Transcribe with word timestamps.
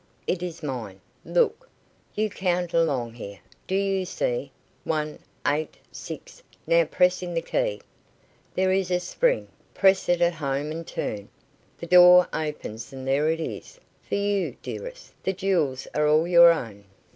It 0.25 0.41
is 0.41 0.63
mine. 0.63 0.99
Look. 1.23 1.69
You 2.15 2.31
count 2.31 2.73
along 2.73 3.13
here 3.13 3.37
do 3.67 3.75
you 3.75 4.03
see 4.03 4.51
one, 4.83 5.19
eight, 5.45 5.77
six, 5.91 6.41
now 6.65 6.85
press 6.85 7.21
in 7.21 7.35
the 7.35 7.41
key. 7.43 7.81
There 8.55 8.71
is 8.71 8.89
a 8.89 8.99
spring. 8.99 9.47
Press 9.75 10.09
it 10.09 10.19
home 10.33 10.71
and 10.71 10.87
turn. 10.87 11.29
The 11.77 11.85
door 11.85 12.27
opens 12.33 12.91
and 12.91 13.07
there 13.07 13.29
it 13.29 13.39
is. 13.39 13.79
For 14.01 14.15
you, 14.15 14.57
dearest 14.63 15.13
the 15.21 15.33
jewels 15.33 15.87
are 15.93 16.07
all 16.07 16.27
your 16.27 16.51
own." 16.51 16.85